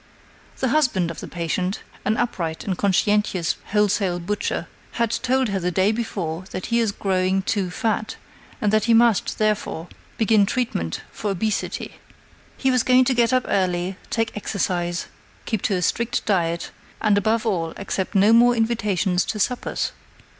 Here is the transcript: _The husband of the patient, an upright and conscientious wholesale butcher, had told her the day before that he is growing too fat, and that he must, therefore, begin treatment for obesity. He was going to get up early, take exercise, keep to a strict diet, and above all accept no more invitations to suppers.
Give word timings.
_The 0.59 0.69
husband 0.69 1.11
of 1.11 1.19
the 1.19 1.27
patient, 1.27 1.81
an 2.05 2.17
upright 2.17 2.63
and 2.63 2.75
conscientious 2.75 3.57
wholesale 3.67 4.17
butcher, 4.19 4.65
had 4.93 5.11
told 5.11 5.49
her 5.49 5.59
the 5.59 5.69
day 5.69 5.91
before 5.91 6.45
that 6.49 6.65
he 6.73 6.79
is 6.79 6.91
growing 6.91 7.43
too 7.43 7.69
fat, 7.69 8.15
and 8.59 8.73
that 8.73 8.85
he 8.85 8.95
must, 8.95 9.37
therefore, 9.37 9.89
begin 10.17 10.47
treatment 10.47 11.01
for 11.11 11.29
obesity. 11.29 11.97
He 12.57 12.71
was 12.71 12.81
going 12.81 13.05
to 13.05 13.13
get 13.13 13.31
up 13.31 13.45
early, 13.47 13.95
take 14.09 14.35
exercise, 14.35 15.05
keep 15.45 15.61
to 15.69 15.75
a 15.75 15.83
strict 15.83 16.25
diet, 16.25 16.71
and 16.99 17.15
above 17.15 17.45
all 17.45 17.73
accept 17.77 18.15
no 18.15 18.33
more 18.33 18.55
invitations 18.55 19.23
to 19.25 19.37
suppers. 19.39 19.91